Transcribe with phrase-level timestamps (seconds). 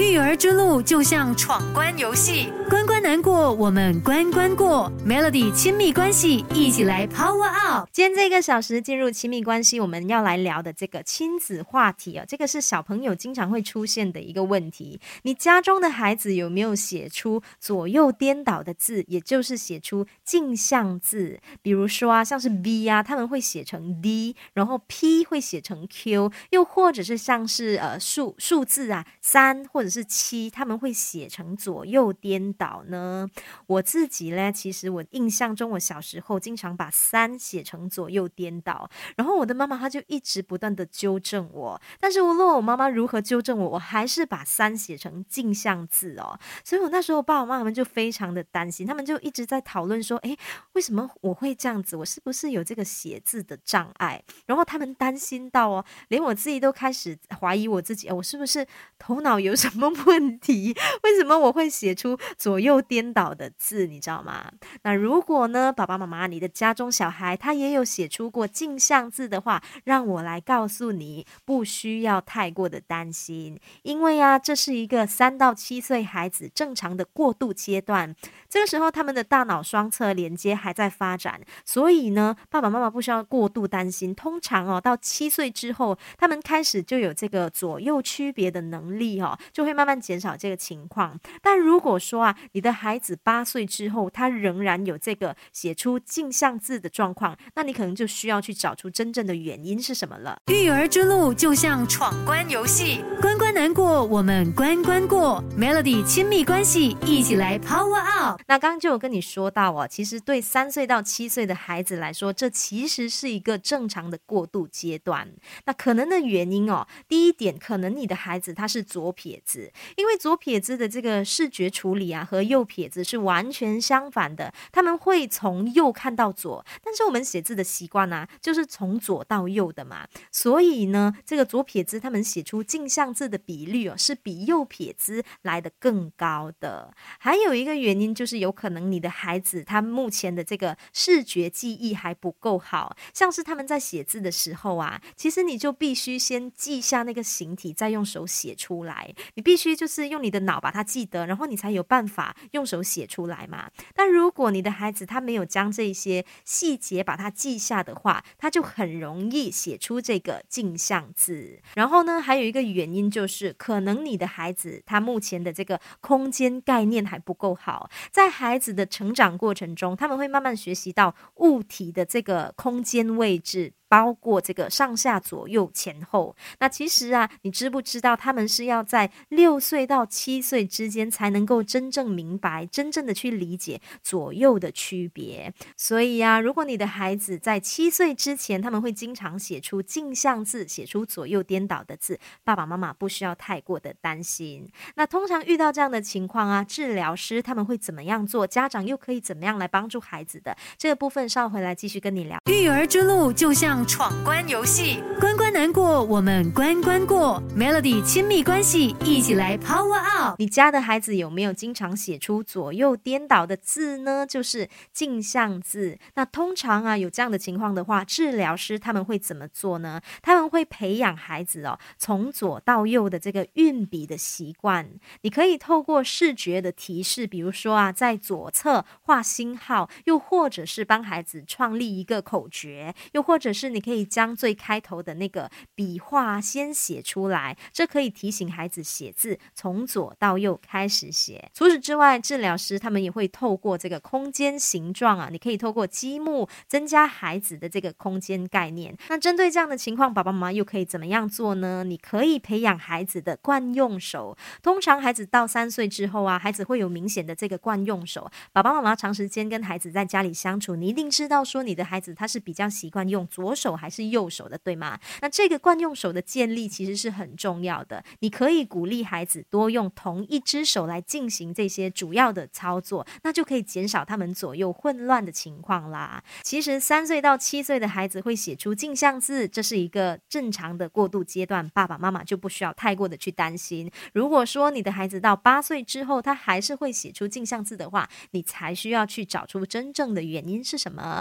[0.00, 4.90] 育儿之路就像闯关游戏，关关难过，我们关关过。
[5.06, 7.88] Melody 亲密关系，一起来 Power Up。
[7.92, 14.98] 今天这个小时进入亲密关系，我们要来聊的这个亲子话题啊，这个是小朋友经常会出现的一个问题。
[15.22, 21.38] 你家中的孩子有没有写出左右颠倒的字，也就是写出镜像字？
[21.62, 33.28] 比如说啊，像是 B 啊，他们会写成 D，然后 P 会写成 Q，又或者是像是呃数数字啊，三或者是七，他们会写成左右颠倒呢？
[33.66, 46.38] 我自己呢，其实我印象中，我小时候经常把三写成左右颠倒，然后我的妈妈她就一直不断的纠正我，但是无论我妈妈如何纠正我，我还是把三写成镜像字哦。
[46.64, 50.36] 所以我那时候爸爸妈妈们就非常的担心，他们就一直在讨论说，诶，
[50.72, 51.96] 为什么我会这样子？
[51.96, 54.22] 我是不是有这个写字的障碍？
[54.46, 58.66] 然后他们担心到哦，连我自己都开始怀疑我自己，我是不是
[58.98, 60.72] 头脑有什什么问题？
[61.02, 63.88] 为什么我会写出左右颠倒的字？
[63.88, 64.52] 你知道吗？
[64.84, 78.14] 那如果呢，爸爸妈妈，你的家中小孩他也有写出过镜像字的话，让我来告诉你，不需要太过的担心，因为啊，这是一个三到七岁孩子正常的过渡阶段，
[78.48, 84.14] 这个时候他们的大脑双侧连接还在发展，所以呢，爸爸妈妈不需要过度担心。
[84.14, 91.18] 通常哦，到七岁之后，他们开始就有这个左右区别的能力哦，就会慢慢减少这个情况。
[91.42, 100.36] 但如果说啊，你的孩子八岁之后，他仍然有这个写出镜像字的状况，那你可能就需要去找出真正的原因是什么了。
[100.46, 105.42] 育儿之路就像闯关游戏，关关难过，我们关关过。
[105.58, 108.40] Melody 亲密关系，一起来 Power Up。
[108.46, 115.28] 那刚刚就有跟你说到哦，其实对三岁到七岁的孩子来说，这其实是一个正常的过渡阶段。
[115.66, 119.53] 那可能的原因哦，第一点，可能你的孩子他是左撇子，
[119.96, 136.92] 因为左撇子的这个视觉处理啊，和右撇子是完全相反的，他们会从右看到左，但是我们写字的习惯呢，就是从左到右的嘛，所以呢，这个左撇子他们写出镜像字的比率哦，是比右撇子来的更高的。
[137.18, 149.14] 还有一个原因就是，有可能你的孩子他目前的这个视觉记忆还不够好，像是他们在写字的时候啊，其实你就必须先记下那个形体，再用手写出来。
[149.34, 153.70] 你必须就是用你的脑把它记得，然后你才有办法用手写出来嘛。
[153.94, 161.60] 但如果你的孩子他没有将这些细节把它记下的话，他就很容易写出这个镜像字。
[161.74, 173.74] 然后呢，还有一个原因就是，可能你的孩子他目前的这个空间概念还不够好，在孩子的成长过程中，他们会慢慢学习到物体的这个空间位置。
[173.94, 185.54] 包括这个上下左右前后，那其实啊，你知不知道他们是要在六岁到七岁之间才能够真正明白、真正的去理解左右的区别？
[185.76, 194.68] 所以啊，如果你的孩子在七岁之前，他们会经常写出镜像字，写出左右颠倒的字，爸爸妈妈不需要太过的担心。
[194.96, 198.44] 那通常遇到这样的情况啊，治疗师他们会怎么样做？
[198.44, 200.56] 家长又可以怎么样来帮助孩子的？
[200.76, 202.40] 这个部分稍回来继续跟你聊。
[202.46, 203.83] 育儿之路就像。
[203.86, 207.42] 闯关游戏，关关难过，我们关关过。
[207.56, 210.36] Melody 亲密关系，一起来 Power Up。
[210.38, 214.26] 你家的孩子有没有经常写出左右颠倒的字呢？
[214.26, 215.98] 就是镜像字。
[216.14, 220.00] 那通常啊，有这样的情况的话，治疗师他们会怎么做呢？
[220.22, 224.88] 他们会培养孩子哦，从左到右的这个运笔的习惯。
[225.22, 233.63] 你可以透过视觉的提示，比如说啊，在左侧画星号，又或者是帮孩子创立一个口诀，又或者是。
[233.66, 241.50] 是你可以将最开头的那个笔画先写出来，这可以提醒孩子写字从左到右开始写。
[241.54, 248.96] 除此之外，治疗师他们也会透过这个空间形状啊，你可以透过积木增加孩子的这个空间概念。
[249.08, 251.84] 那针对这样的情况，爸爸妈妈又可以怎么样做呢？
[251.84, 254.36] 你可以培养孩子的惯用手。
[254.62, 258.30] 通常孩子到三岁之后啊，孩子会有明显的这个惯用手。
[258.52, 263.64] 爸爸妈妈长时间跟孩子在家里相处，你一定知道说你的孩子他是比较习惯用左手。
[263.64, 265.00] 手还是右手的，对吗？
[265.22, 268.04] 那这个惯用手的建立其实是很重要的。
[268.18, 276.22] 你可以鼓励孩子多用同一只手来进行这些主要的操作，那就可以减少他们左右混乱的情况啦。
[276.42, 283.90] 其实三岁到七岁的孩子会写出镜像字，这是一个正常的过渡阶段，爸爸妈妈就不需要太过的去担心。
[284.12, 291.14] 如果说你的孩子到八岁之后，他还是会写出镜像字的话，你才需要去找出真正的原因是什么。